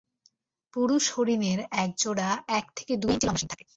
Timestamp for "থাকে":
3.51-3.65